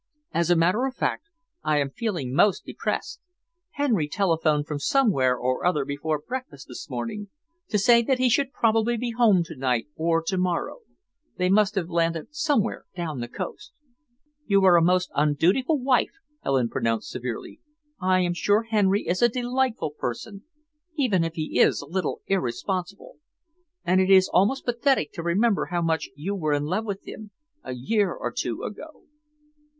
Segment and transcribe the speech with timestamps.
[0.33, 1.25] "As a matter of fact,
[1.61, 3.19] I am feeling most depressed.
[3.73, 7.27] Henry telephoned from somewhere or other before breakfast this morning,
[7.69, 10.79] to say that he should probably be home to night or to morrow.
[11.37, 13.73] They must have landed somewhere down the coast."
[14.47, 16.13] "You are a most undutiful wife,"
[16.43, 17.59] Helen pronounced severely.
[18.01, 20.41] "I am sure Henry is a delightful person,
[20.95, 23.17] even if he is a little irresponsible,
[23.85, 27.29] and it is almost pathetic to remember how much you were in love with him,
[27.63, 29.03] a year or two ago."